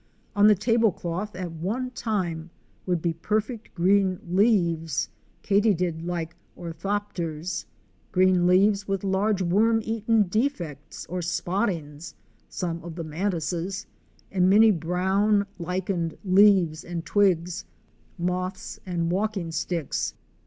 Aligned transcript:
On 0.35 0.47
the 0.47 0.55
table 0.55 0.91
cloth 0.91 1.35
at 1.35 1.51
one 1.51 1.91
time 1.91 2.49
would 2.87 3.03
be 3.03 3.13
perfect 3.13 3.71
green 3.75 4.19
leaves 4.27 5.09
(katydid 5.43 6.07
like 6.07 6.35
orthopters), 6.57 7.65
green 8.11 8.47
leaves 8.47 8.87
with 8.87 9.03
large 9.03 9.43
worm 9.43 9.79
caten 9.83 10.27
defects 10.27 11.05
or 11.05 11.19
spottings 11.19 12.15
(some 12.49 12.83
of 12.83 12.95
the 12.95 13.03
mantises) 13.03 13.85
and 14.31 14.49
many 14.49 14.71
brown, 14.71 15.45
lichened 15.59 16.17
leaves 16.25 16.83
and_ 16.83 17.05
twigs 17.05 17.65
(moths 18.17 18.79
and 18.87 19.11
walking 19.11 19.51
sticks). 19.51 20.15